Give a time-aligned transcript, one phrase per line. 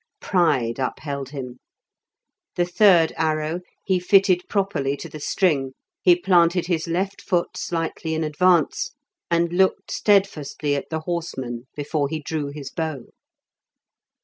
[0.19, 1.59] Pride upheld him.
[2.55, 8.15] The third arrow he fitted properly to the string, he planted his left foot slightly
[8.15, 8.95] in advance,
[9.29, 13.09] and looked steadfastly at the horsemen before he drew his bow.